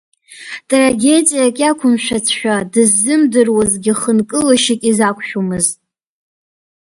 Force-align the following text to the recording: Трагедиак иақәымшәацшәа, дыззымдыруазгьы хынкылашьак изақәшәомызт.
Трагедиак 0.69 1.57
иақәымшәацшәа, 1.61 2.55
дыззымдыруазгьы 2.73 3.93
хынкылашьак 3.99 4.81
изақәшәомызт. 4.89 5.77